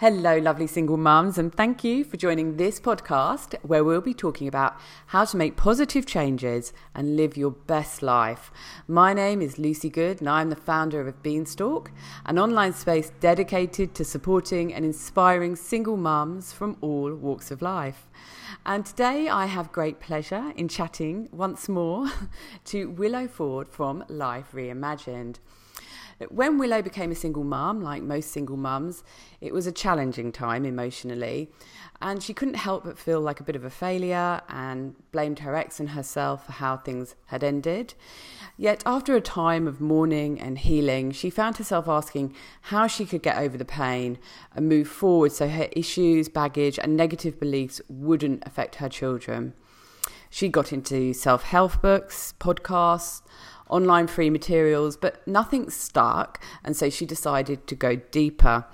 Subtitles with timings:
[0.00, 4.46] Hello, lovely single mums, and thank you for joining this podcast where we'll be talking
[4.46, 8.52] about how to make positive changes and live your best life.
[8.86, 11.90] My name is Lucy Good, and I'm the founder of Beanstalk,
[12.26, 18.06] an online space dedicated to supporting and inspiring single mums from all walks of life.
[18.66, 22.10] And today I have great pleasure in chatting once more
[22.66, 25.36] to Willow Ford from Life Reimagined.
[26.30, 29.04] When Willow became a single mum, like most single mums,
[29.42, 31.50] it was a challenging time emotionally,
[32.00, 35.54] and she couldn't help but feel like a bit of a failure and blamed her
[35.54, 37.92] ex and herself for how things had ended.
[38.56, 43.22] Yet, after a time of mourning and healing, she found herself asking how she could
[43.22, 44.18] get over the pain
[44.54, 49.52] and move forward so her issues, baggage, and negative beliefs wouldn't affect her children.
[50.30, 53.22] She got into self help books, podcasts,
[53.68, 58.64] online free materials, but nothing stuck, and so she decided to go deeper.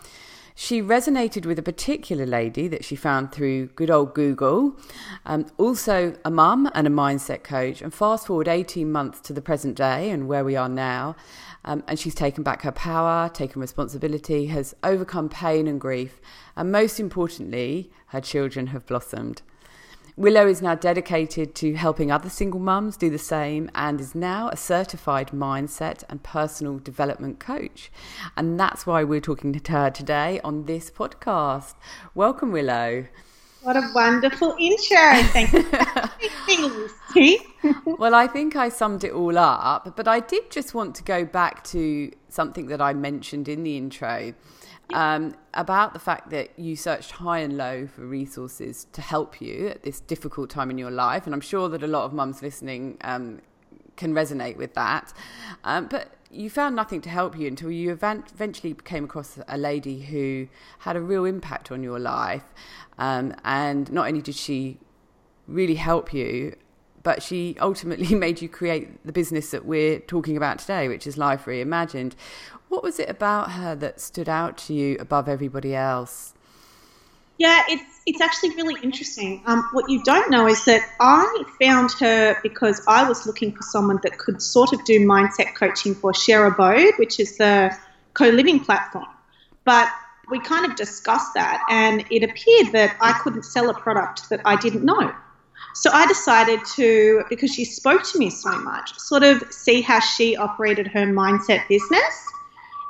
[0.54, 4.76] She resonated with a particular lady that she found through good old Google,
[5.24, 7.80] um, also a mum and a mindset coach.
[7.80, 11.16] And fast forward 18 months to the present day and where we are now,
[11.64, 16.20] um, and she's taken back her power, taken responsibility, has overcome pain and grief,
[16.54, 19.42] and most importantly, her children have blossomed.
[20.16, 24.50] Willow is now dedicated to helping other single mums do the same and is now
[24.50, 27.90] a certified mindset and personal development coach.
[28.36, 31.76] And that's why we're talking to her today on this podcast.
[32.14, 33.06] Welcome, Willow.
[33.62, 35.22] What a wonderful intro.
[35.32, 35.64] Thank you.
[37.96, 41.24] well, I think I summed it all up, but I did just want to go
[41.24, 44.34] back to something that I mentioned in the intro
[44.92, 49.68] um, about the fact that you searched high and low for resources to help you
[49.68, 51.26] at this difficult time in your life.
[51.26, 53.40] And I'm sure that a lot of mums listening um,
[53.96, 55.12] can resonate with that.
[55.64, 60.02] Um, but you found nothing to help you until you eventually came across a lady
[60.02, 60.48] who
[60.80, 62.44] had a real impact on your life.
[62.98, 64.78] Um, and not only did she
[65.46, 66.56] really help you,
[67.02, 71.18] but she ultimately made you create the business that we're talking about today, which is
[71.18, 72.12] Life Reimagined.
[72.72, 76.32] What was it about her that stood out to you above everybody else?
[77.36, 79.42] Yeah, it's it's actually really interesting.
[79.44, 83.62] Um, what you don't know is that I found her because I was looking for
[83.62, 87.76] someone that could sort of do mindset coaching for Share Abode, which is the
[88.14, 89.04] co-living platform.
[89.66, 89.90] But
[90.30, 94.40] we kind of discussed that, and it appeared that I couldn't sell a product that
[94.46, 95.14] I didn't know.
[95.74, 100.00] So I decided to, because she spoke to me so much, sort of see how
[100.00, 102.28] she operated her mindset business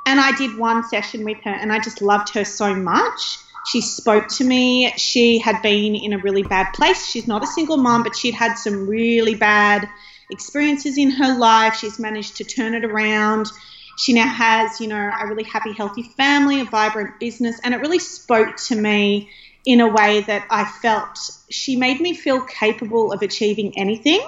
[0.05, 3.37] and I did one session with her, and I just loved her so much.
[3.65, 4.91] She spoke to me.
[4.97, 7.05] She had been in a really bad place.
[7.05, 9.87] She's not a single mom, but she'd had some really bad
[10.29, 11.75] experiences in her life.
[11.75, 13.47] She's managed to turn it around.
[13.97, 17.77] She now has, you know, a really happy, healthy family, a vibrant business, and it
[17.77, 19.29] really spoke to me
[19.65, 21.17] in a way that I felt
[21.49, 24.21] she made me feel capable of achieving anything.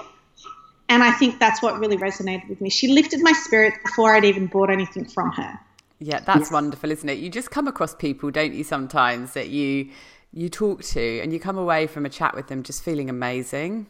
[0.88, 2.70] And I think that's what really resonated with me.
[2.70, 5.58] She lifted my spirits before I'd even bought anything from her.
[5.98, 7.18] Yeah, that's wonderful, isn't it?
[7.18, 9.90] You just come across people, don't you, sometimes that you
[10.32, 13.86] you talk to and you come away from a chat with them just feeling amazing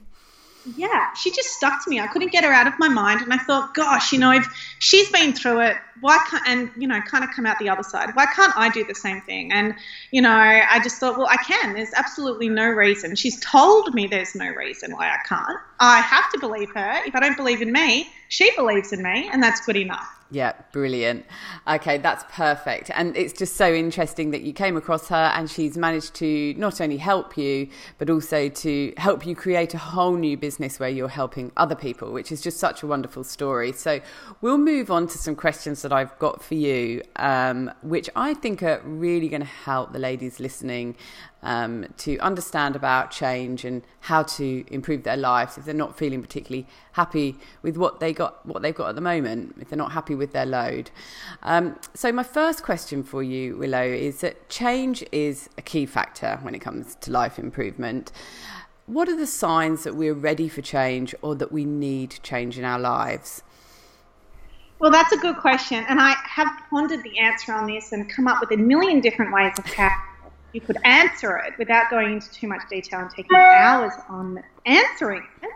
[0.75, 2.00] yeah, she just stuck to me.
[2.00, 4.47] I couldn't get her out of my mind, and I thought, gosh, you know, if
[4.78, 7.83] she's been through it, why can't and you know, kind of come out the other
[7.83, 8.11] side?
[8.15, 9.53] Why can't I do the same thing?
[9.53, 9.75] And
[10.11, 11.75] you know, I just thought, well, I can.
[11.75, 13.15] There's absolutely no reason.
[13.15, 15.59] She's told me there's no reason why I can't.
[15.78, 17.05] I have to believe her.
[17.06, 20.09] If I don't believe in me, she believes in me, and that's good enough.
[20.31, 21.25] Yeah, brilliant.
[21.69, 22.91] Okay, that's perfect.
[22.94, 26.81] And it's just so interesting that you came across her and she's managed to not
[26.81, 31.09] only help you, but also to help you create a whole new business where you're
[31.09, 33.70] helping other people, which is just such a wonderful story.
[33.70, 34.00] So
[34.41, 38.64] we'll move on to some questions that I've got for you, um, which I think
[38.64, 40.97] are really going to help the ladies listening
[41.43, 46.23] um, to understand about change and how to improve their lives if they're not feeling
[46.23, 49.93] particularly happy with what they got, what they've got at the moment, if they're not
[49.93, 50.91] happy with their load.
[51.43, 56.38] Um, so my first question for you, Willow, is that change is a key factor
[56.43, 58.12] when it comes to life improvement.
[58.87, 62.65] What are the signs that we're ready for change or that we need change in
[62.65, 63.43] our lives?
[64.79, 65.85] Well, that's a good question.
[65.89, 69.32] And I have pondered the answer on this and come up with a million different
[69.32, 69.91] ways of how
[70.56, 75.23] you could answer it without going into too much detail and taking hours on answering
[75.43, 75.50] it.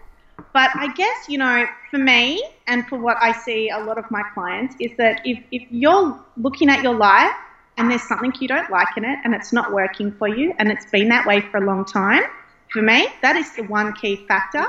[0.53, 4.11] But I guess, you know, for me and for what I see a lot of
[4.11, 7.33] my clients is that if, if you're looking at your life
[7.79, 10.71] and there's something you don't like in it and it's not working for you and
[10.71, 12.25] it's been that way for a long time,
[12.71, 14.67] for me, that is the one key factor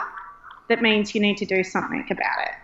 [0.70, 2.56] that means you need to do something about it.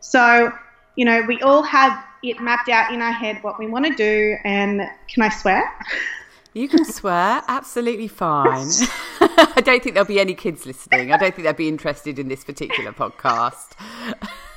[0.00, 0.52] So,
[0.96, 3.94] you know, we all have it mapped out in our head what we want to
[3.94, 5.62] do, and can I swear?
[6.52, 8.68] You can swear, absolutely fine.
[9.20, 11.12] I don't think there'll be any kids listening.
[11.12, 13.72] I don't think they'll be interested in this particular podcast.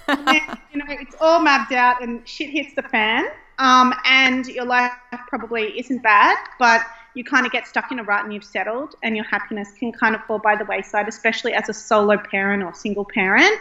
[0.10, 3.26] you know, it's all mapped out and shit hits the fan.
[3.60, 4.92] Um, and your life
[5.28, 6.82] probably isn't bad, but
[7.14, 9.92] you kind of get stuck in a rut and you've settled, and your happiness can
[9.92, 13.60] kind of fall by the wayside, especially as a solo parent or single parent.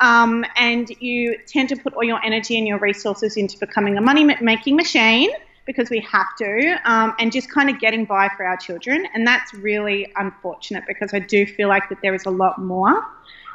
[0.00, 4.00] Um, and you tend to put all your energy and your resources into becoming a
[4.00, 5.30] money making machine
[5.66, 9.06] because we have to, um, and just kind of getting by for our children.
[9.14, 13.04] And that's really unfortunate because I do feel like that there is a lot more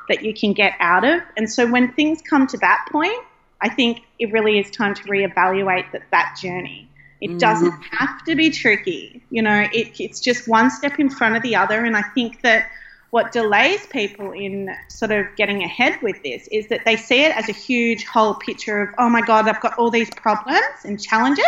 [0.07, 1.21] that you can get out of.
[1.35, 3.17] And so when things come to that point,
[3.61, 6.87] I think it really is time to reevaluate that, that journey.
[7.21, 7.39] It mm.
[7.39, 9.23] doesn't have to be tricky.
[9.29, 11.83] You know, it, it's just one step in front of the other.
[11.83, 12.69] And I think that
[13.09, 17.35] what delays people in sort of getting ahead with this is that they see it
[17.35, 21.01] as a huge whole picture of, oh my God, I've got all these problems and
[21.01, 21.45] challenges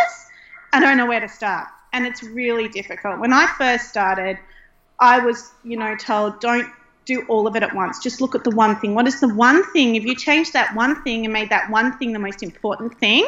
[0.72, 1.68] I don't know where to start.
[1.92, 3.18] And it's really difficult.
[3.18, 4.38] When I first started,
[5.00, 6.70] I was, you know, told don't
[7.04, 8.02] do all of it at once.
[8.02, 8.94] Just look at the one thing.
[8.94, 9.96] What is the one thing?
[9.96, 13.26] If you change that one thing and made that one thing the most important thing,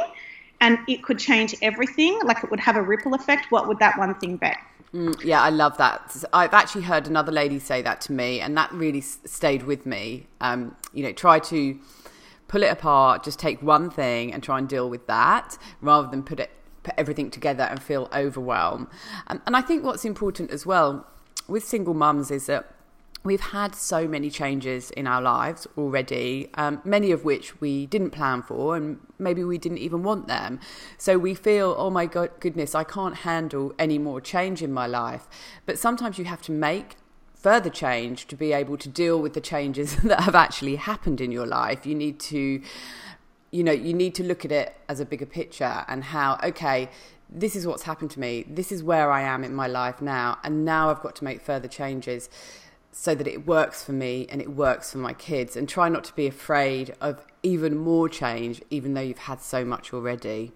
[0.60, 3.98] and it could change everything, like it would have a ripple effect, what would that
[3.98, 4.50] one thing be?
[4.92, 6.25] Mm, yeah, I love that.
[6.32, 10.26] I've actually heard another lady say that to me, and that really stayed with me.
[10.40, 11.78] Um, you know, try to
[12.48, 16.22] pull it apart, just take one thing and try and deal with that rather than
[16.22, 16.50] put it
[16.82, 18.86] put everything together and feel overwhelmed.
[19.26, 21.06] And, and I think what's important as well
[21.48, 22.72] with single mums is that
[23.22, 28.10] we've had so many changes in our lives already, um, many of which we didn't
[28.10, 30.58] plan for, and maybe we didn't even want them.
[30.96, 34.86] So we feel, oh my God, goodness, I can't handle any more change in my
[34.86, 35.28] life.
[35.66, 36.96] But sometimes you have to make
[37.34, 41.30] further change to be able to deal with the changes that have actually happened in
[41.30, 41.84] your life.
[41.84, 42.62] You need to
[43.50, 46.88] you know, you need to look at it as a bigger picture and how, okay,
[47.29, 48.44] this is what's happened to me.
[48.49, 50.38] This is where I am in my life now.
[50.44, 52.29] And now I've got to make further changes
[52.93, 55.56] so that it works for me and it works for my kids.
[55.56, 59.64] And try not to be afraid of even more change, even though you've had so
[59.64, 60.52] much already.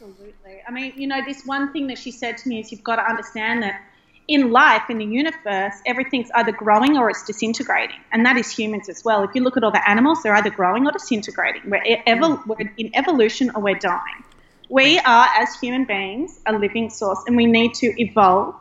[0.00, 0.62] Absolutely.
[0.66, 2.96] I mean, you know, this one thing that she said to me is you've got
[2.96, 3.82] to understand that
[4.30, 7.96] in life, in the universe, everything's either growing or it's disintegrating.
[8.12, 9.24] And that is humans as well.
[9.24, 11.62] If you look at all the animals, they're either growing or disintegrating.
[11.68, 14.24] We're, evo- we're in evolution or we're dying.
[14.68, 18.54] We are, as human beings, a living source and we need to evolve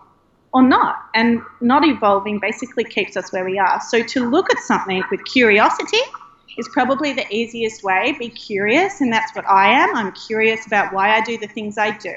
[0.52, 0.96] or not.
[1.14, 3.80] And not evolving basically keeps us where we are.
[3.80, 6.02] So to look at something with curiosity
[6.60, 8.16] is probably the easiest way.
[8.20, 9.96] Be curious, and that's what I am.
[9.96, 12.16] I'm curious about why I do the things I do,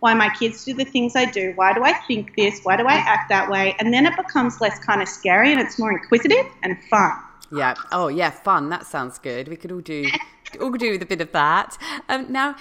[0.00, 2.84] why my kids do the things I do, why do I think this, why do
[2.86, 5.92] I act that way, and then it becomes less kind of scary and it's more
[5.92, 7.12] inquisitive and fun.
[7.50, 7.74] Yeah.
[7.92, 8.30] Oh, yeah.
[8.30, 8.68] Fun.
[8.68, 9.48] That sounds good.
[9.48, 10.04] We could all do
[10.60, 11.78] all do with a bit of that.
[12.08, 12.56] Um, now,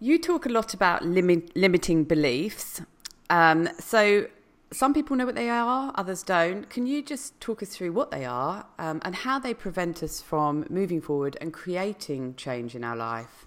[0.00, 2.80] you talk a lot about limit, limiting beliefs.
[3.30, 4.26] Um, so
[4.74, 6.68] some people know what they are, others don't.
[6.68, 10.20] Can you just talk us through what they are um, and how they prevent us
[10.20, 13.46] from moving forward and creating change in our life?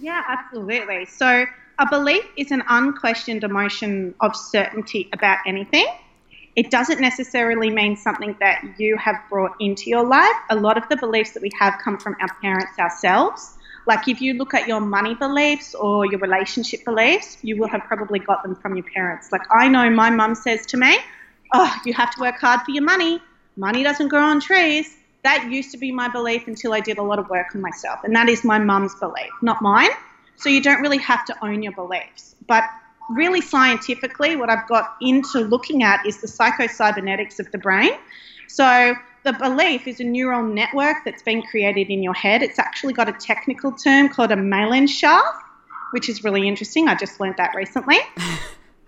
[0.00, 1.06] Yeah, absolutely.
[1.06, 1.46] So,
[1.78, 5.86] a belief is an unquestioned emotion of certainty about anything.
[6.56, 10.36] It doesn't necessarily mean something that you have brought into your life.
[10.50, 13.53] A lot of the beliefs that we have come from our parents ourselves.
[13.86, 17.82] Like if you look at your money beliefs or your relationship beliefs, you will have
[17.82, 19.30] probably got them from your parents.
[19.30, 20.96] Like I know my mum says to me,
[21.52, 23.20] "Oh, you have to work hard for your money.
[23.56, 27.02] Money doesn't grow on trees." That used to be my belief until I did a
[27.02, 29.90] lot of work on myself, and that is my mum's belief, not mine.
[30.36, 32.34] So you don't really have to own your beliefs.
[32.46, 32.64] But
[33.10, 37.92] really scientifically, what I've got into looking at is the psychocybernetics of the brain.
[38.48, 38.94] So
[39.24, 42.42] the belief is a neural network that's been created in your head.
[42.42, 45.42] It's actually got a technical term called a myelin sheath,
[45.92, 46.88] which is really interesting.
[46.88, 47.98] I just learned that recently.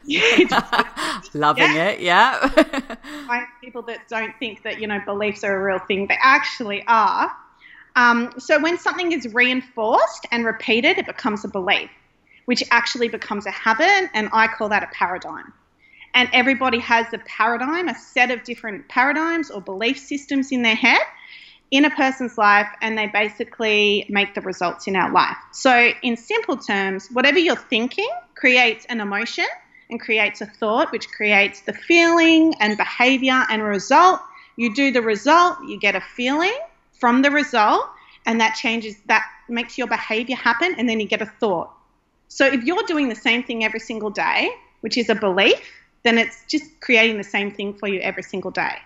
[1.34, 1.90] Loving it, yeah.
[1.90, 3.46] it, yeah.
[3.60, 7.32] people that don't think that you know beliefs are a real thing, they actually are.
[7.96, 11.90] Um, so when something is reinforced and repeated, it becomes a belief,
[12.44, 15.52] which actually becomes a habit, and I call that a paradigm
[16.16, 20.74] and everybody has a paradigm, a set of different paradigms or belief systems in their
[20.74, 21.02] head
[21.70, 25.36] in a person's life, and they basically make the results in our life.
[25.52, 29.44] So, in simple terms, whatever you're thinking creates an emotion
[29.90, 34.20] and creates a thought, which creates the feeling and behavior and result.
[34.56, 36.56] You do the result, you get a feeling
[36.92, 37.84] from the result,
[38.24, 41.70] and that changes, that makes your behavior happen, and then you get a thought.
[42.28, 44.48] So, if you're doing the same thing every single day,
[44.80, 45.60] which is a belief,
[46.06, 48.76] then it's just creating the same thing for you every single day.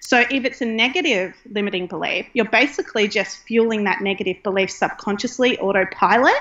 [0.00, 5.58] So if it's a negative limiting belief, you're basically just fueling that negative belief subconsciously,
[5.58, 6.36] autopilot.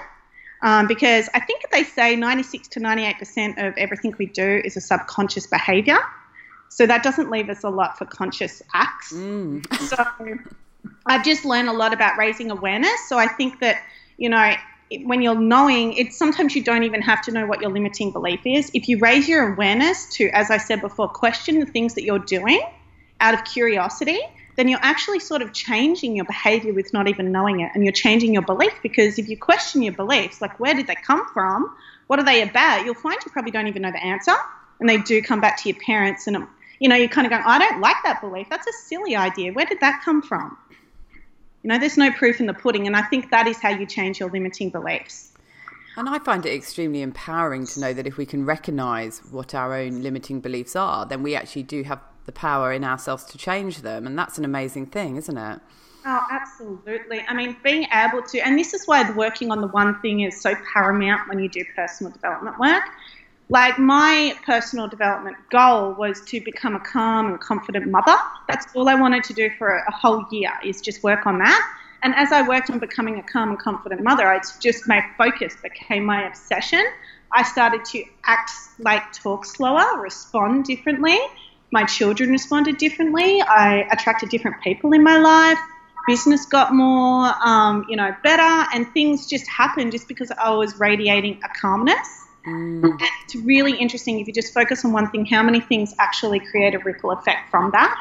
[0.62, 4.82] Um, because I think they say 96 to 98% of everything we do is a
[4.82, 6.00] subconscious behavior.
[6.70, 9.14] So that doesn't leave us a lot for conscious acts.
[9.14, 9.66] Mm.
[9.88, 10.04] so
[11.06, 13.08] I've just learned a lot about raising awareness.
[13.08, 13.84] So I think that,
[14.18, 14.56] you know,
[15.04, 18.42] when you're knowing, it's sometimes you don't even have to know what your limiting belief
[18.46, 18.72] is.
[18.74, 22.20] If you raise your awareness to, as I said before, question the things that you're
[22.20, 22.62] doing
[23.20, 24.20] out of curiosity,
[24.56, 27.72] then you're actually sort of changing your behavior with not even knowing it.
[27.74, 30.96] And you're changing your belief because if you question your beliefs, like where did they
[30.96, 31.76] come from?
[32.08, 32.86] What are they about?
[32.86, 34.36] You'll find you probably don't even know the answer.
[34.80, 36.46] And they do come back to your parents and,
[36.80, 38.48] you know, you're kind of going, I don't like that belief.
[38.50, 39.54] That's a silly idea.
[39.54, 40.58] Where did that come from?
[41.64, 42.88] You know, there's no proof in the pudding.
[42.88, 45.32] And I think that is how you change your limiting beliefs.
[45.96, 49.74] And I find it extremely empowering to know that if we can recognize what our
[49.74, 53.82] own limiting beliefs are, then we actually do have the power in ourselves to change
[53.82, 54.08] them.
[54.08, 55.60] And that's an amazing thing, isn't it?
[56.06, 57.24] Oh, absolutely.
[57.28, 60.42] I mean, being able to, and this is why working on the one thing is
[60.42, 62.84] so paramount when you do personal development work.
[63.50, 68.16] Like, my personal development goal was to become a calm and confident mother.
[68.48, 71.62] That's all I wanted to do for a whole year, is just work on that.
[72.04, 75.56] And as I worked on becoming a calm and confident mother, it's just my focus
[75.62, 76.84] became my obsession.
[77.32, 81.18] I started to act like talk slower, respond differently
[81.74, 83.42] my children responded differently.
[83.42, 85.58] I attracted different people in my life.
[86.08, 90.80] Business got more, um, you know, better, and things just happened just because I was
[90.80, 92.23] radiating a calmness.
[92.48, 92.84] Mm.
[92.84, 96.40] And it's really interesting if you just focus on one thing, how many things actually
[96.40, 97.98] create a ripple effect from that.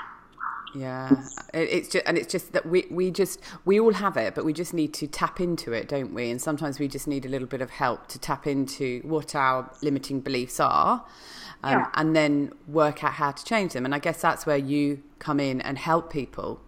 [0.75, 1.11] Yeah,
[1.53, 4.55] it's just and it's just that we we just we all have it, but we
[4.55, 6.31] just need to tap into it, don't we?
[6.31, 9.71] And sometimes we just need a little bit of help to tap into what our
[9.83, 11.05] limiting beliefs are
[11.63, 11.89] um, yeah.
[11.95, 13.85] and then work out how to change them.
[13.85, 16.61] And I guess that's where you come in and help people.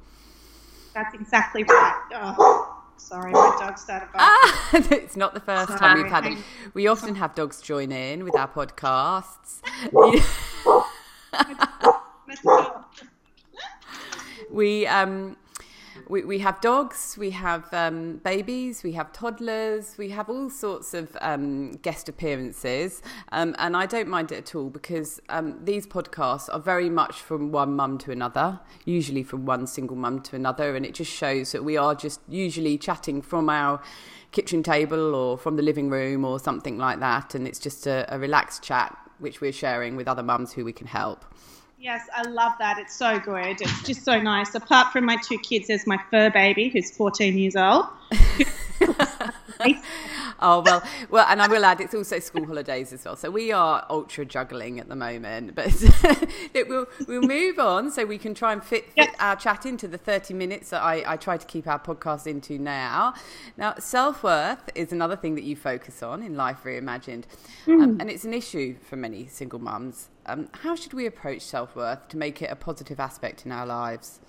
[0.93, 2.02] That's exactly right.
[2.14, 4.20] Oh, sorry, my dog started barking.
[4.20, 5.78] Ah, it's not the first sorry.
[5.78, 6.38] time we've had it.
[6.74, 9.60] We often have dogs join in with our podcasts.
[14.50, 15.36] we um
[16.08, 20.94] we, we have dogs, we have um, babies, we have toddlers, we have all sorts
[20.94, 23.02] of um, guest appearances.
[23.32, 27.20] Um, and I don't mind it at all because um, these podcasts are very much
[27.20, 30.76] from one mum to another, usually from one single mum to another.
[30.76, 33.80] And it just shows that we are just usually chatting from our
[34.32, 37.34] kitchen table or from the living room or something like that.
[37.34, 40.72] And it's just a, a relaxed chat which we're sharing with other mums who we
[40.72, 41.24] can help.
[41.84, 42.78] Yes, I love that.
[42.78, 43.60] It's so good.
[43.60, 44.54] It's just so nice.
[44.54, 47.84] Apart from my two kids, there's my fur baby who's 14 years old.
[50.40, 53.16] oh well, well, and I will add, it's also school holidays as well.
[53.16, 55.66] So we are ultra juggling at the moment, but
[56.54, 59.16] it will we'll move on so we can try and fit, fit yes.
[59.20, 62.58] our chat into the thirty minutes that I, I try to keep our podcast into
[62.58, 63.12] now.
[63.58, 67.24] Now, self worth is another thing that you focus on in Life Reimagined,
[67.66, 67.82] mm.
[67.82, 70.08] um, and it's an issue for many single mums.
[70.26, 73.66] Um, how should we approach self worth to make it a positive aspect in our
[73.66, 74.21] lives?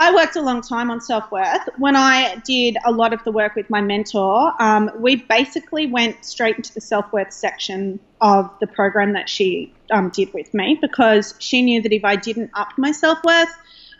[0.00, 1.68] I worked a long time on self worth.
[1.76, 6.24] When I did a lot of the work with my mentor, um, we basically went
[6.24, 10.78] straight into the self worth section of the program that she um, did with me
[10.80, 13.50] because she knew that if I didn't up my self worth,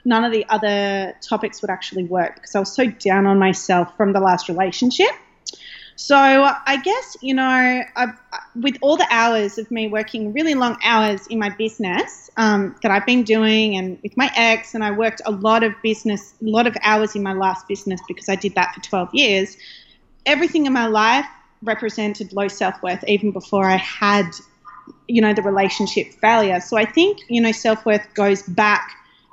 [0.04, 3.96] none of the other topics would actually work because I was so down on myself
[3.96, 5.10] from the last relationship.
[6.00, 8.16] So I guess, you know, I've,
[8.54, 12.92] with all the hours of me working really long hours in my business um, that
[12.92, 16.44] I've been doing and with my ex, and I worked a lot of business, a
[16.48, 19.56] lot of hours in my last business because I did that for 12 years,
[20.24, 21.26] everything in my life
[21.64, 24.30] represented low self worth even before I had,
[25.08, 26.60] you know, the relationship failure.
[26.60, 28.88] So I think, you know, self worth goes back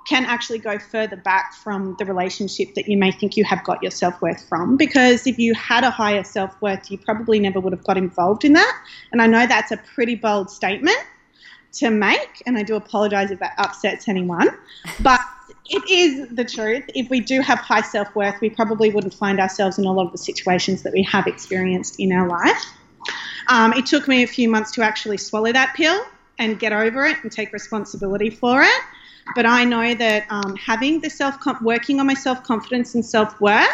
[0.08, 3.82] can actually go further back from the relationship that you may think you have got
[3.82, 4.78] your self worth from.
[4.78, 8.46] Because if you had a higher self worth, you probably never would have got involved
[8.46, 8.82] in that.
[9.12, 10.98] And I know that's a pretty bold statement
[11.74, 14.50] to make, and I do apologize if that upsets anyone.
[15.02, 15.20] But
[15.68, 16.84] it is the truth.
[16.90, 20.06] If we do have high self worth, we probably wouldn't find ourselves in a lot
[20.06, 22.64] of the situations that we have experienced in our life.
[23.48, 26.04] Um, it took me a few months to actually swallow that pill
[26.38, 28.82] and get over it and take responsibility for it.
[29.34, 33.40] But I know that um, having the self working on my self confidence and self
[33.42, 33.68] worth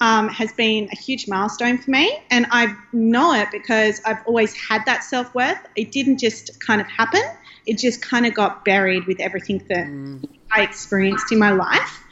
[0.00, 4.54] um, has been a huge milestone for me, and I know it because I've always
[4.54, 5.58] had that self worth.
[5.76, 7.22] It didn't just kind of happen;
[7.66, 10.24] it just kind of got buried with everything that mm.
[10.50, 12.02] I experienced in my life.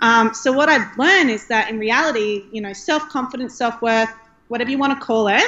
[0.00, 4.10] Um, so what I've learned is that in reality, you know, self confidence, self worth,
[4.48, 5.42] whatever you want to call it,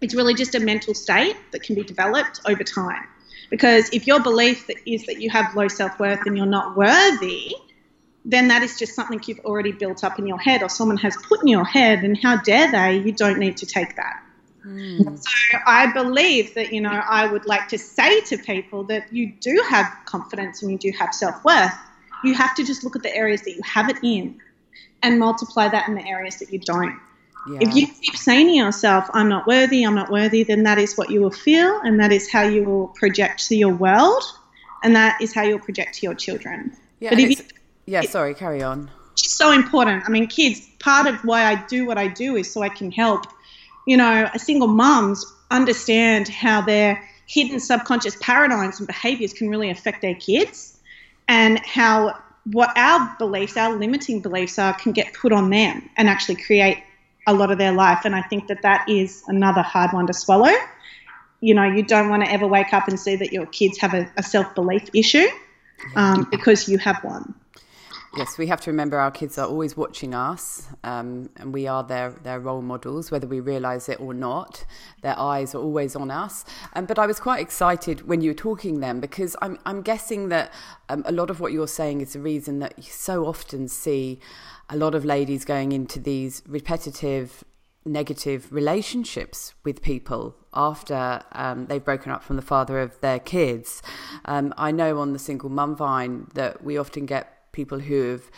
[0.00, 3.06] it's really just a mental state that can be developed over time.
[3.50, 7.54] Because if your belief is that you have low self worth and you're not worthy,
[8.24, 11.16] then that is just something you've already built up in your head or someone has
[11.28, 12.98] put in your head, and how dare they?
[12.98, 14.16] You don't need to take that.
[14.66, 15.18] Mm.
[15.18, 19.32] So I believe that, you know, I would like to say to people that you
[19.40, 21.72] do have confidence and you do have self worth.
[22.24, 24.34] You have to just look at the areas that you have it in
[25.02, 26.98] and multiply that in the areas that you don't.
[27.46, 27.58] Yeah.
[27.62, 30.96] If you keep saying to yourself, I'm not worthy, I'm not worthy, then that is
[30.96, 34.22] what you will feel and that is how you will project to your world
[34.82, 36.76] and that is how you'll project to your children.
[37.00, 37.44] Yeah, but if you,
[37.86, 38.90] yeah sorry, carry on.
[39.12, 40.04] It's so important.
[40.06, 42.92] I mean, kids, part of why I do what I do is so I can
[42.92, 43.24] help,
[43.86, 50.02] you know, single mums understand how their hidden subconscious paradigms and behaviors can really affect
[50.02, 50.78] their kids
[51.28, 56.08] and how what our beliefs, our limiting beliefs are, can get put on them and
[56.08, 56.78] actually create
[57.28, 58.00] a lot of their life.
[58.04, 60.52] And I think that that is another hard one to swallow.
[61.40, 63.94] You know, you don't want to ever wake up and see that your kids have
[63.94, 65.28] a, a self belief issue
[65.94, 67.34] um, because you have one.
[68.16, 71.84] Yes, we have to remember our kids are always watching us, um, and we are
[71.84, 74.64] their their role models, whether we realise it or not.
[75.02, 76.46] Their eyes are always on us.
[76.72, 80.30] Um, but I was quite excited when you were talking then, because I'm I'm guessing
[80.30, 80.52] that
[80.88, 84.18] um, a lot of what you're saying is the reason that you so often see
[84.70, 87.44] a lot of ladies going into these repetitive
[87.84, 93.82] negative relationships with people after um, they've broken up from the father of their kids.
[94.24, 98.30] Um, I know on the single mum vine that we often get people who have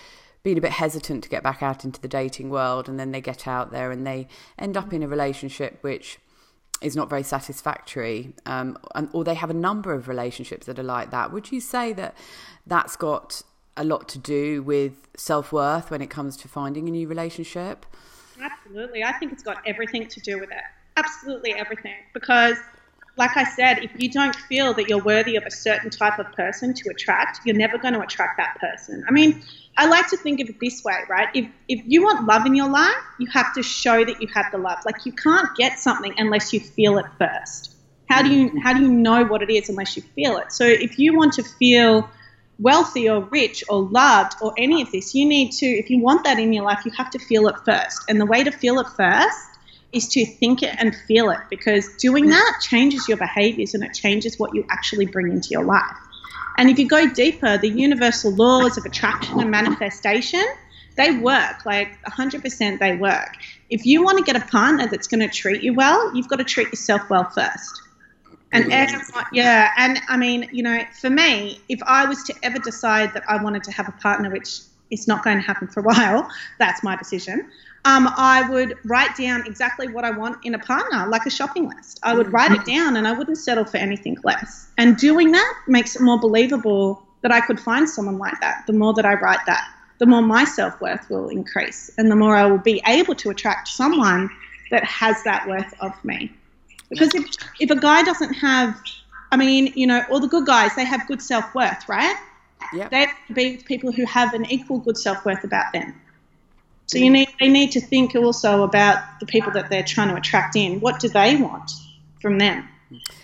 [0.42, 3.20] been a bit hesitant to get back out into the dating world and then they
[3.20, 4.26] get out there and they
[4.58, 6.18] end up in a relationship which
[6.80, 10.84] is not very satisfactory um, and, or they have a number of relationships that are
[10.84, 12.16] like that would you say that
[12.66, 13.42] that's got
[13.76, 17.86] a lot to do with self worth when it comes to finding a new relationship?
[18.40, 19.02] Absolutely.
[19.04, 20.64] I think it's got everything to do with it.
[20.96, 21.94] Absolutely everything.
[22.14, 22.56] Because,
[23.16, 26.32] like I said, if you don't feel that you're worthy of a certain type of
[26.32, 29.04] person to attract, you're never going to attract that person.
[29.08, 29.42] I mean,
[29.76, 31.28] I like to think of it this way, right?
[31.34, 34.46] If, if you want love in your life, you have to show that you have
[34.52, 34.78] the love.
[34.84, 37.76] Like, you can't get something unless you feel it first.
[38.08, 40.50] How do you how do you know what it is unless you feel it?
[40.50, 42.10] So if you want to feel
[42.60, 45.14] wealthy or rich or loved or any of this.
[45.14, 47.56] You need to, if you want that in your life, you have to feel it
[47.64, 48.02] first.
[48.08, 49.38] And the way to feel it first
[49.92, 53.92] is to think it and feel it because doing that changes your behaviors and it
[53.94, 55.96] changes what you actually bring into your life.
[56.58, 60.44] And if you go deeper, the universal laws of attraction and manifestation,
[60.96, 63.34] they work like 100% they work.
[63.70, 66.36] If you want to get a partner that's going to treat you well, you've got
[66.36, 67.82] to treat yourself well first.
[68.52, 72.58] And everyone, yeah, and I mean, you know, for me, if I was to ever
[72.58, 74.60] decide that I wanted to have a partner, which
[74.90, 77.48] is not going to happen for a while, that's my decision.
[77.84, 81.68] Um, I would write down exactly what I want in a partner, like a shopping
[81.68, 81.98] list.
[82.02, 84.68] I would write it down, and I wouldn't settle for anything less.
[84.76, 88.66] And doing that makes it more believable that I could find someone like that.
[88.66, 89.66] The more that I write that,
[89.98, 93.30] the more my self worth will increase, and the more I will be able to
[93.30, 94.28] attract someone
[94.70, 96.32] that has that worth of me.
[96.90, 97.26] Because if,
[97.60, 98.76] if a guy doesn't have,
[99.32, 102.16] I mean, you know, all the good guys, they have good self worth, right?
[102.72, 102.88] Yeah.
[102.88, 105.94] They have to be with people who have an equal good self worth about them.
[106.86, 110.16] So you need they need to think also about the people that they're trying to
[110.16, 110.80] attract in.
[110.80, 111.70] What do they want
[112.20, 112.68] from them?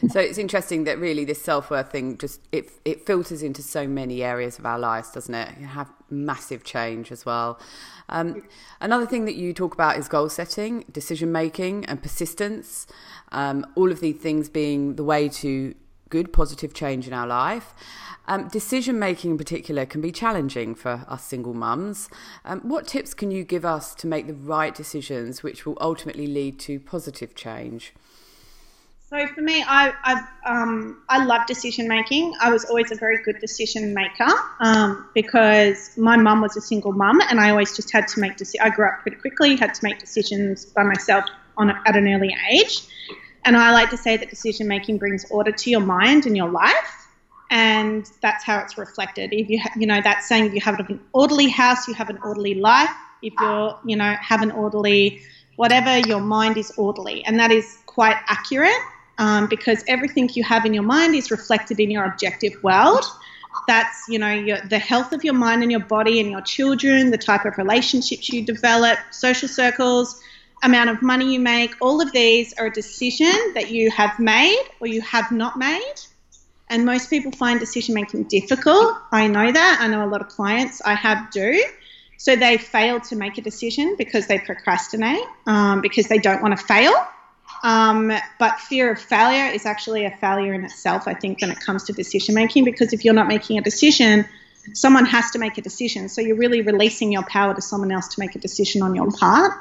[0.08, 3.86] So it's interesting that really this self worth thing just it it filters into so
[3.86, 5.58] many areas of our lives, doesn't it?
[5.58, 7.58] You have massive change as well.
[8.08, 8.42] Um,
[8.80, 12.86] another thing that you talk about is goal setting, decision making, and persistence.
[13.32, 15.74] Um, all of these things being the way to
[16.08, 17.74] good, positive change in our life.
[18.28, 22.08] Um, decision making in particular can be challenging for us single mums.
[22.44, 26.26] Um, what tips can you give us to make the right decisions which will ultimately
[26.26, 27.92] lead to positive change?
[29.16, 32.34] So for me, I I, um, I love decision making.
[32.40, 36.92] I was always a very good decision maker um, because my mum was a single
[36.92, 38.66] mum, and I always just had to make decisions.
[38.66, 41.24] I grew up pretty quickly, had to make decisions by myself
[41.56, 42.82] on a, at an early age.
[43.46, 46.50] And I like to say that decision making brings order to your mind and your
[46.50, 47.08] life,
[47.50, 49.32] and that's how it's reflected.
[49.32, 52.10] If you ha- you know that saying, if you have an orderly house, you have
[52.10, 52.90] an orderly life.
[53.22, 55.18] If you're you know have an orderly
[55.56, 58.82] whatever, your mind is orderly, and that is quite accurate
[59.18, 63.04] um, because everything you have in your mind is reflected in your objective world.
[63.66, 67.10] That's you know your, the health of your mind and your body and your children,
[67.10, 70.20] the type of relationships you develop, social circles,
[70.62, 71.74] amount of money you make.
[71.80, 75.94] All of these are a decision that you have made or you have not made.
[76.68, 78.96] And most people find decision making difficult.
[79.12, 79.78] I know that.
[79.80, 81.62] I know a lot of clients I have do.
[82.18, 86.58] So they fail to make a decision because they procrastinate, um, because they don't want
[86.58, 86.92] to fail.
[87.62, 91.60] Um, but fear of failure is actually a failure in itself, I think, when it
[91.60, 94.26] comes to decision making, because if you're not making a decision,
[94.72, 96.08] someone has to make a decision.
[96.08, 99.10] So you're really releasing your power to someone else to make a decision on your
[99.10, 99.52] part.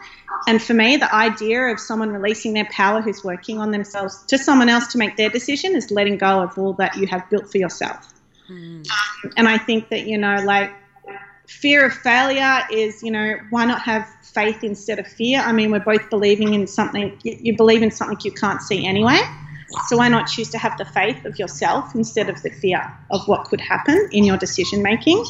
[0.47, 4.37] And for me, the idea of someone releasing their power who's working on themselves to
[4.37, 7.51] someone else to make their decision is letting go of all that you have built
[7.51, 8.13] for yourself.
[8.49, 8.85] Mm.
[8.89, 10.71] Um, and I think that, you know, like
[11.47, 15.41] fear of failure is, you know, why not have faith instead of fear?
[15.41, 19.19] I mean, we're both believing in something, you believe in something you can't see anyway.
[19.87, 22.81] So why not choose to have the faith of yourself instead of the fear
[23.11, 25.23] of what could happen in your decision making?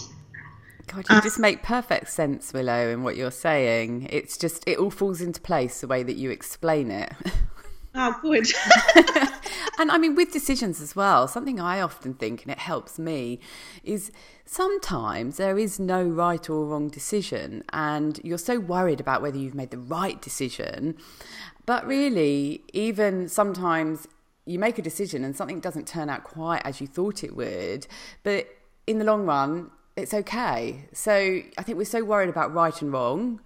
[0.88, 4.08] God, you um, just make perfect sense, Willow, in what you're saying.
[4.12, 7.12] It's just it all falls into place the way that you explain it.
[7.96, 8.48] Oh, good.
[9.80, 13.40] and I mean, with decisions as well, something I often think, and it helps me,
[13.84, 14.12] is
[14.46, 19.56] sometimes there is no right or wrong decision, and you're so worried about whether you've
[19.56, 20.98] made the right decision.
[21.66, 24.08] But really, even sometimes
[24.46, 27.88] you make a decision and something doesn't turn out quite as you thought it would,
[28.24, 28.48] but
[28.86, 30.86] in the long run, it's okay.
[30.94, 33.42] So I think we're so worried about right and wrong,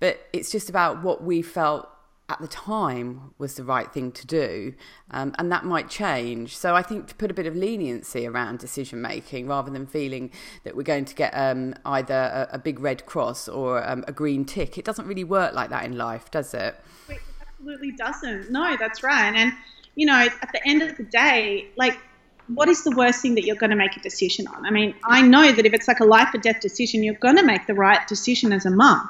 [0.00, 1.88] but it's just about what we felt
[2.28, 4.74] at the time was the right thing to do,
[5.10, 6.56] um, and that might change.
[6.56, 10.30] So I think to put a bit of leniency around decision making rather than feeling
[10.64, 14.12] that we're going to get um, either a, a, big red cross or um, a
[14.12, 16.74] green tick, it doesn't really work like that in life, does it?
[17.08, 18.50] It absolutely doesn't.
[18.50, 19.34] No, that's right.
[19.34, 19.52] And
[19.94, 21.98] you know, at the end of the day, like
[22.48, 24.66] what is the worst thing that you're going to make a decision on?
[24.66, 27.36] I mean, I know that if it's like a life or death decision, you're going
[27.36, 29.08] to make the right decision as a mum.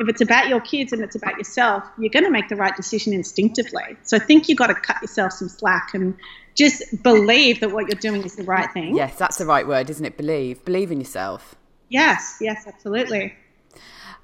[0.00, 2.74] If it's about your kids and it's about yourself, you're going to make the right
[2.76, 3.96] decision instinctively.
[4.02, 6.16] So I think you've got to cut yourself some slack and
[6.54, 8.96] just believe that what you're doing is the right thing.
[8.96, 10.16] Yes, that's the right word, isn't it?
[10.16, 10.64] Believe.
[10.64, 11.54] Believe in yourself.
[11.88, 13.34] Yes, yes, absolutely.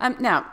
[0.00, 0.52] Um, now,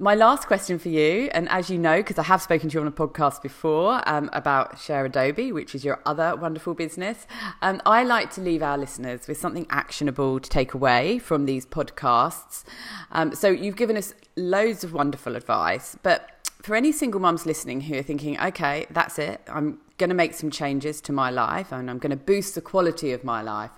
[0.00, 2.80] my last question for you, and as you know, because I have spoken to you
[2.80, 7.26] on a podcast before um, about Share Abode, which is your other wonderful business,
[7.62, 11.66] um, I like to leave our listeners with something actionable to take away from these
[11.66, 12.62] podcasts.
[13.10, 17.80] Um, so you've given us loads of wonderful advice, but for any single mums listening
[17.80, 21.72] who are thinking, okay, that's it, I'm going to make some changes to my life
[21.72, 23.72] and I'm going to boost the quality of my life,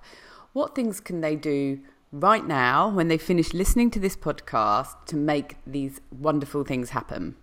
[0.52, 1.80] what things can they do
[2.12, 7.36] right now when they finish listening to this podcast to make these wonderful things happen?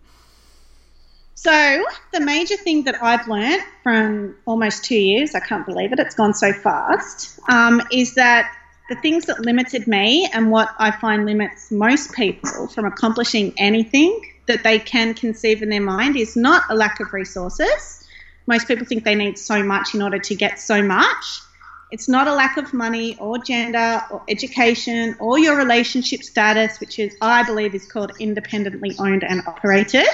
[1.36, 6.00] So, the major thing that I've learned from almost two years, I can't believe it,
[6.00, 8.52] it's gone so fast, um, is that
[8.90, 14.20] the things that limited me and what I find limits most people from accomplishing anything
[14.48, 18.08] that they can conceive in their mind is not a lack of resources.
[18.48, 21.42] Most people think they need so much in order to get so much.
[21.90, 27.00] It's not a lack of money or gender or education or your relationship status, which
[27.00, 30.08] is, I believe, is called independently owned and operated.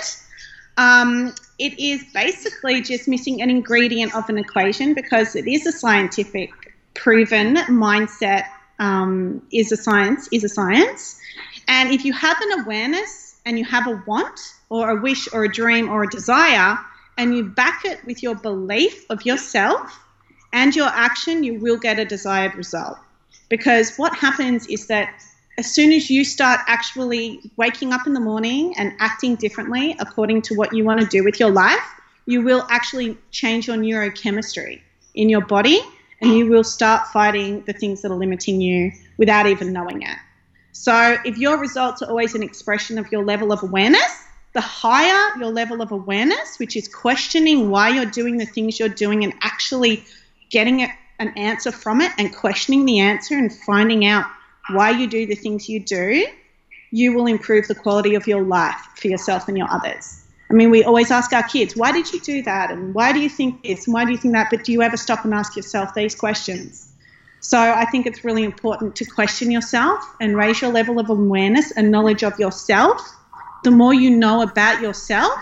[0.77, 5.71] Um, it is basically just missing an ingredient of an equation because it is a
[5.71, 6.51] scientific,
[6.93, 8.45] proven mindset.
[8.79, 11.21] Um, is a science is a science,
[11.67, 15.43] and if you have an awareness and you have a want or a wish or
[15.43, 16.77] a dream or a desire,
[17.17, 20.02] and you back it with your belief of yourself
[20.53, 22.97] and your action, you will get a desired result.
[23.49, 25.13] Because what happens is that
[25.57, 30.43] as soon as you start actually waking up in the morning and acting differently according
[30.43, 31.83] to what you want to do with your life,
[32.25, 34.81] you will actually change your neurochemistry
[35.13, 35.81] in your body
[36.21, 40.17] and you will start fighting the things that are limiting you without even knowing it.
[40.71, 45.37] So, if your results are always an expression of your level of awareness, the higher
[45.37, 49.33] your level of awareness, which is questioning why you're doing the things you're doing and
[49.41, 50.03] actually
[50.53, 50.87] getting
[51.19, 54.25] an answer from it and questioning the answer and finding out
[54.69, 56.25] why you do the things you do,
[56.91, 60.23] you will improve the quality of your life for yourself and your others.
[60.51, 62.69] I mean, we always ask our kids, why did you do that?
[62.69, 63.87] And why do you think this?
[63.87, 64.49] And why do you think that?
[64.51, 66.93] But do you ever stop and ask yourself these questions?
[67.39, 71.71] So I think it's really important to question yourself and raise your level of awareness
[71.71, 73.01] and knowledge of yourself.
[73.63, 75.33] The more you know about yourself,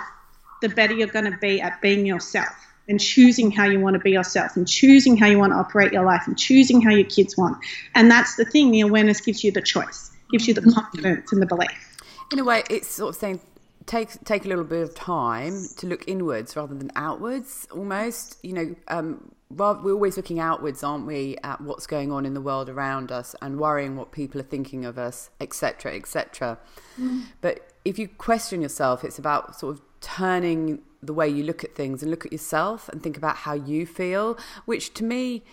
[0.61, 2.55] the better you're going to be at being yourself
[2.87, 5.93] and choosing how you want to be yourself and choosing how you want to operate
[5.93, 7.57] your life and choosing how your kids want.
[7.95, 10.71] And that's the thing the awareness gives you the choice, gives you the mm-hmm.
[10.71, 11.97] confidence and the belief.
[12.31, 13.41] In a way, it's sort of saying
[13.85, 18.53] take take a little bit of time to look inwards rather than outwards almost you
[18.53, 22.69] know um, we're always looking outwards aren't we at what's going on in the world
[22.69, 26.57] around us and worrying what people are thinking of us etc etc
[26.99, 27.23] mm.
[27.41, 31.75] but if you question yourself it's about sort of turning the way you look at
[31.75, 35.43] things and look at yourself and think about how you feel, which to me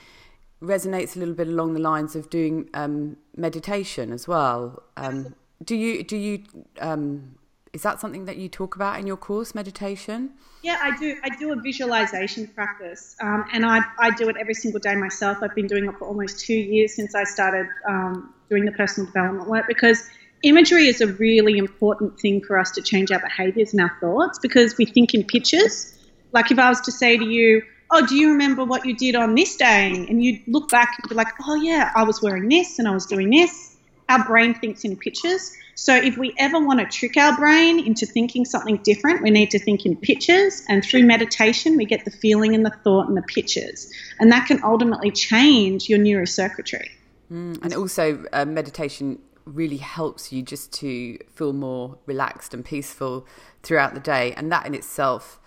[0.61, 4.83] resonates a little bit along the lines of doing um, meditation as well.
[4.97, 5.35] Um,
[5.65, 6.45] do you do you
[6.81, 7.39] um,
[7.73, 10.31] is that something that you talk about in your course, meditation?
[10.63, 11.17] Yeah, I do.
[11.23, 15.39] I do a visualization practice, um, and I, I do it every single day myself.
[15.43, 19.07] I've been doing it for almost two years since I started um, doing the personal
[19.07, 20.09] development work because
[20.43, 24.39] imagery is a really important thing for us to change our behaviors and our thoughts
[24.39, 25.95] because we think in pictures.
[26.33, 29.15] Like if I was to say to you, oh, do you remember what you did
[29.15, 30.07] on this day?
[30.09, 32.93] And you look back and be like, oh, yeah, I was wearing this and I
[32.93, 33.77] was doing this.
[34.09, 35.55] Our brain thinks in pictures.
[35.75, 39.51] So if we ever want to trick our brain into thinking something different, we need
[39.53, 40.65] to think in pictures.
[40.69, 43.93] And through meditation, we get the feeling and the thought and the pictures.
[44.19, 46.89] And that can ultimately change your neurocircuitry.
[47.31, 49.19] Mm, and also, uh, meditation
[49.55, 53.27] really helps you just to feel more relaxed and peaceful
[53.63, 54.33] throughout the day.
[54.35, 55.41] And that in itself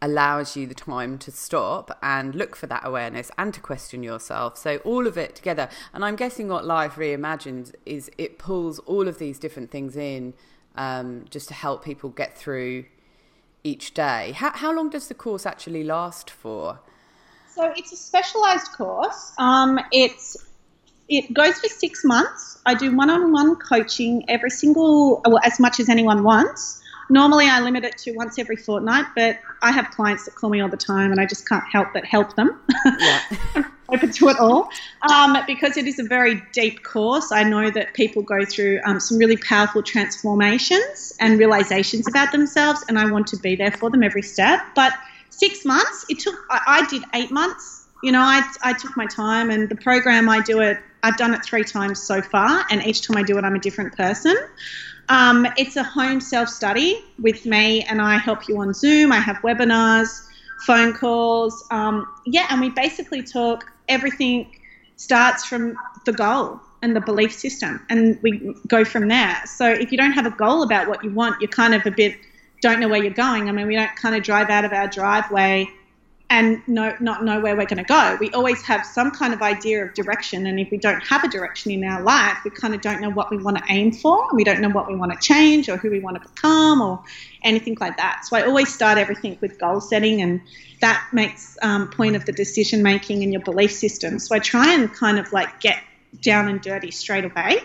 [0.00, 4.58] allows you the time to stop and look for that awareness and to question yourself.
[4.58, 5.68] So all of it together.
[5.94, 10.34] And I'm guessing what Life Reimagined is it pulls all of these different things in
[10.74, 12.86] um, just to help people get through
[13.62, 14.32] each day.
[14.32, 16.80] How, how long does the course actually last for?
[17.54, 19.32] So it's a specialized course.
[19.38, 20.36] Um, it's
[21.08, 22.60] it goes for six months.
[22.64, 26.80] I do one-on-one coaching every single, well, as much as anyone wants.
[27.10, 30.60] Normally, I limit it to once every fortnight, but I have clients that call me
[30.60, 32.60] all the time, and I just can't help but help them.
[32.98, 33.20] Yeah.
[33.92, 34.70] open to it all
[35.10, 37.30] um, because it is a very deep course.
[37.30, 42.84] I know that people go through um, some really powerful transformations and realizations about themselves,
[42.88, 44.60] and I want to be there for them every step.
[44.74, 44.92] But
[45.30, 47.86] six months, it took, I, I did eight months.
[48.02, 51.34] You know, I, I took my time, and the program I do it, I've done
[51.34, 54.36] it three times so far, and each time I do it, I'm a different person.
[55.08, 59.12] Um, it's a home self study with me, and I help you on Zoom.
[59.12, 60.26] I have webinars,
[60.66, 61.66] phone calls.
[61.70, 64.56] Um, yeah, and we basically talk everything
[64.96, 69.40] starts from the goal and the belief system, and we go from there.
[69.46, 71.90] So if you don't have a goal about what you want, you're kind of a
[71.90, 72.16] bit
[72.62, 73.48] don't know where you're going.
[73.48, 75.68] I mean, we don't kind of drive out of our driveway
[76.32, 78.16] and know, not know where we're going to go.
[78.18, 81.28] We always have some kind of idea of direction, and if we don't have a
[81.28, 84.18] direction in our life, we kind of don't know what we want to aim for.
[84.30, 86.80] and We don't know what we want to change or who we want to become
[86.80, 87.04] or
[87.44, 88.24] anything like that.
[88.24, 90.40] So I always start everything with goal setting, and
[90.80, 94.18] that makes um, point of the decision making and your belief system.
[94.18, 95.82] So I try and kind of like get
[96.22, 97.58] down and dirty straight away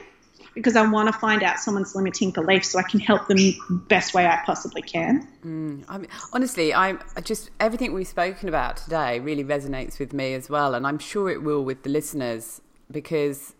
[0.57, 3.57] because I want to find out someone's limiting beliefs so I can help them the
[3.69, 5.27] best way I possibly can.
[5.45, 10.33] Mm, I mean, honestly, I just everything we've spoken about today really resonates with me
[10.33, 13.53] as well, and I'm sure it will with the listeners because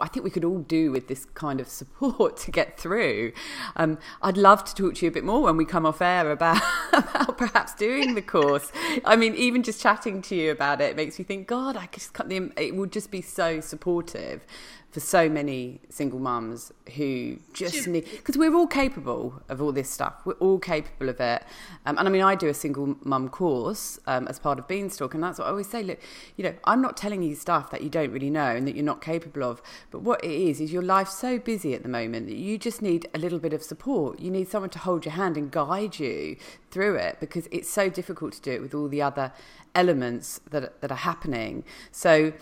[0.00, 3.32] I think we could all do with this kind of support to get through.
[3.76, 6.30] Um, I'd love to talk to you a bit more when we come off air
[6.30, 8.72] about, about perhaps doing the course.
[9.04, 12.12] I mean, even just chatting to you about it makes me think, God, I just.
[12.26, 14.46] It would just be so supportive
[14.94, 19.90] for so many single mums who just need because we're all capable of all this
[19.90, 20.14] stuff.
[20.24, 21.42] We're all capable of it.
[21.84, 25.12] Um, and i mean i do a single mum course um, as part of beanstalk
[25.12, 25.98] and that's what i always say look
[26.36, 28.84] you know i'm not telling you stuff that you don't really know and that you're
[28.84, 32.26] not capable of but what it is is your life's so busy at the moment
[32.26, 34.20] that you just need a little bit of support.
[34.20, 36.36] You need someone to hold your hand and guide you
[36.70, 39.32] through it because it's so difficult to do it with all the other
[39.74, 41.64] elements that, that are happening.
[41.90, 42.32] So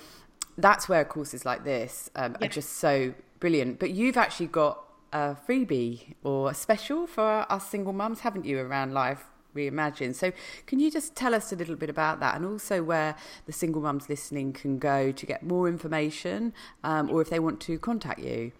[0.58, 2.46] that's where courses like this um, yeah.
[2.46, 3.78] are just so brilliant.
[3.78, 8.58] But you've actually got a freebie or a special for us single mums, haven't you,
[8.58, 10.14] around Life Reimagined?
[10.14, 10.32] So
[10.66, 13.14] can you just tell us a little bit about that and also where
[13.46, 16.52] the single mums listening can go to get more information
[16.84, 18.52] um, or if they want to contact you?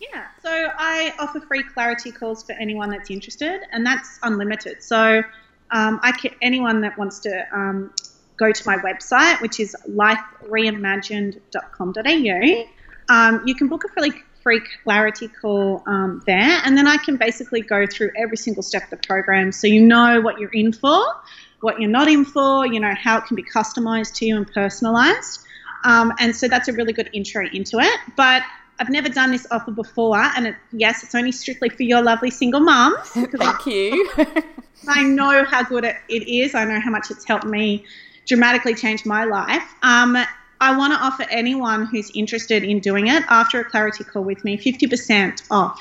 [0.00, 4.82] Yeah, so I offer free clarity calls for anyone that's interested, and that's unlimited.
[4.82, 5.22] So
[5.70, 7.92] um, I can, anyone that wants to um,
[8.36, 12.66] go to my website, which is lifereimagined.com.au.
[13.08, 17.16] Um, you can book a free, free clarity call um, there, and then I can
[17.16, 20.72] basically go through every single step of the program so you know what you're in
[20.72, 21.02] for,
[21.60, 24.52] what you're not in for, you know, how it can be customized to you and
[24.52, 25.40] personalized.
[25.84, 28.00] Um, and so that's a really good intro into it.
[28.16, 28.42] But
[28.78, 32.30] I've never done this offer before, and it, yes, it's only strictly for your lovely
[32.30, 33.08] single mums.
[33.08, 34.10] Thank you.
[34.88, 36.54] I know how good it, it is.
[36.54, 37.84] I know how much it's helped me
[38.26, 39.62] dramatically changed my life.
[39.82, 40.16] Um,
[40.60, 44.44] I want to offer anyone who's interested in doing it after a clarity call with
[44.44, 45.80] me 50% off.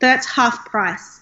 [0.00, 1.20] That's half price,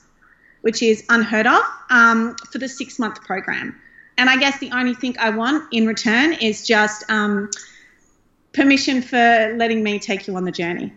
[0.62, 3.80] which is unheard of um, for the six month program.
[4.18, 7.50] And I guess the only thing I want in return is just um,
[8.52, 10.92] permission for letting me take you on the journey.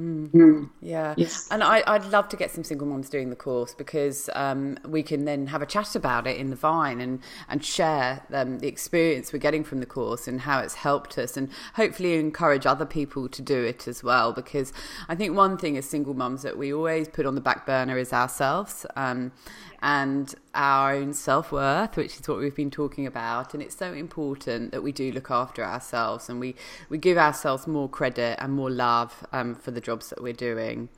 [0.00, 0.70] Mm.
[0.80, 1.46] Yeah, yes.
[1.52, 5.04] and I, would love to get some single moms doing the course because um, we
[5.04, 8.66] can then have a chat about it in the Vine and and share um, the
[8.66, 12.86] experience we're getting from the course and how it's helped us, and hopefully encourage other
[12.86, 14.32] people to do it as well.
[14.32, 14.72] Because
[15.08, 17.96] I think one thing as single moms that we always put on the back burner
[17.96, 19.30] is ourselves, um,
[19.80, 23.54] and our own self worth, which is what we've been talking about.
[23.54, 26.54] And it's so important that we do look after ourselves and we,
[26.88, 30.88] we give ourselves more credit and more love um, for the jobs that we're doing.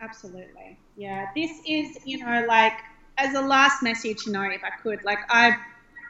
[0.00, 0.78] Absolutely.
[0.96, 1.28] Yeah.
[1.34, 2.74] This is, you know, like
[3.18, 5.54] as a last message, you know, if I could, like I've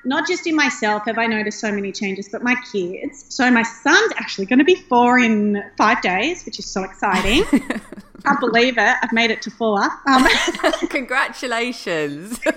[0.04, 3.24] not just in myself have I noticed so many changes, but my kids.
[3.28, 7.44] So my son's actually going to be four in five days, which is so exciting.
[8.24, 8.96] Can't believe it.
[9.02, 9.82] I've made it to four.
[10.06, 10.26] Um,
[10.88, 12.40] Congratulations.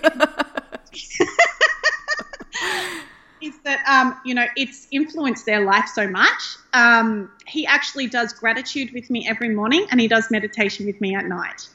[3.42, 6.58] is that um, you know it's influenced their life so much.
[6.74, 11.16] Um, he actually does gratitude with me every morning, and he does meditation with me
[11.16, 11.68] at night.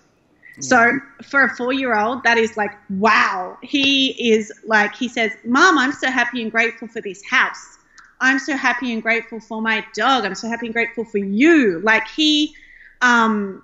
[0.61, 3.59] So for a four year old, that is like, wow.
[3.63, 7.79] He is like, he says, Mom, I'm so happy and grateful for this house.
[8.21, 10.25] I'm so happy and grateful for my dog.
[10.25, 11.81] I'm so happy and grateful for you.
[11.81, 12.55] Like, he
[13.01, 13.63] um,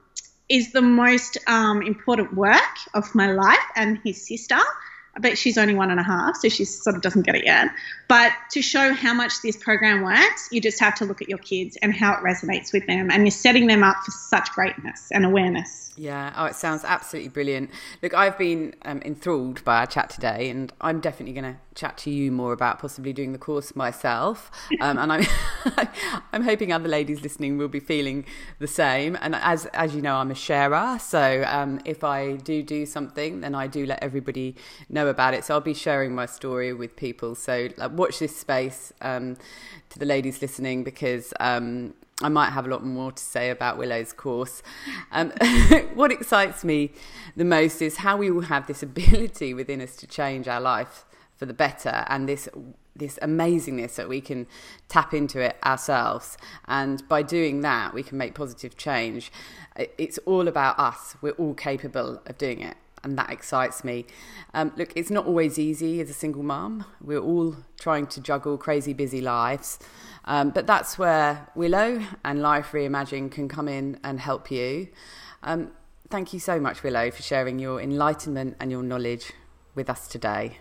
[0.49, 2.63] is the most um, important work
[2.95, 4.59] of my life and his sister.
[5.19, 7.69] But she's only one and a half, so she sort of doesn't get it yet.
[8.09, 11.39] But to show how much this program works, you just have to look at your
[11.39, 13.11] kids and how it resonates with them.
[13.11, 15.87] And you're setting them up for such greatness and awareness.
[15.99, 17.71] Yeah, oh, it sounds absolutely brilliant.
[18.03, 21.97] Look, I've been um, enthralled by our chat today, and I'm definitely going to chat
[21.99, 24.51] to you more about possibly doing the course myself.
[24.79, 25.27] Um, and I'm,
[26.33, 28.27] I'm hoping other ladies listening will be feeling
[28.59, 29.17] the same.
[29.23, 33.41] And as as you know, I'm a sharer, so um, if I do do something,
[33.41, 34.55] then I do let everybody
[34.91, 35.45] know about it.
[35.45, 37.35] So I'll be sharing my story with people.
[37.35, 39.37] So like, watch this space um,
[39.91, 43.77] to the ladies listening because um, I might have a lot more to say about
[43.77, 44.63] Willow's course.
[45.13, 45.31] Um,
[45.95, 46.93] what excites me
[47.37, 51.05] the most is how we all have this ability within us to change our life
[51.37, 52.49] for the better, and this
[52.95, 54.47] this amazingness that we can
[54.89, 56.39] tap into it ourselves.
[56.67, 59.31] And by doing that, we can make positive change.
[59.77, 61.15] It's all about us.
[61.21, 64.05] We're all capable of doing it and that excites me.
[64.53, 66.85] Um, look, it's not always easy as a single mum.
[67.01, 69.79] We're all trying to juggle crazy busy lives.
[70.25, 74.89] Um, but that's where Willow and Life Reimagined can come in and help you.
[75.45, 75.71] Um,
[76.11, 79.33] thank you so much, Willow, for sharing your enlightenment and your knowledge
[79.77, 80.59] with us today.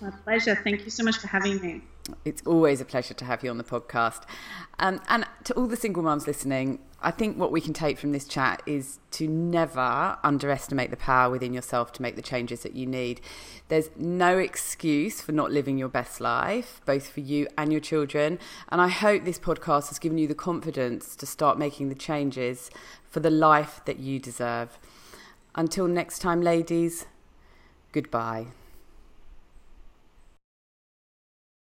[0.00, 0.54] My pleasure.
[0.54, 1.82] Thank you so much for having me.
[2.24, 4.22] It's always a pleasure to have you on the podcast.
[4.78, 8.12] Um, and to all the single mums listening, I think what we can take from
[8.12, 12.74] this chat is to never underestimate the power within yourself to make the changes that
[12.74, 13.20] you need.
[13.68, 18.38] There's no excuse for not living your best life, both for you and your children.
[18.68, 22.70] And I hope this podcast has given you the confidence to start making the changes
[23.08, 24.78] for the life that you deserve.
[25.54, 27.06] Until next time, ladies,
[27.92, 28.48] goodbye.